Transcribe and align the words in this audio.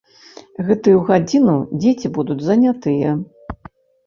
Гэтую 0.69 0.97
гадзіну 1.09 1.53
дзеці 1.83 2.11
будуць 2.17 2.39
занятыя. 2.49 3.15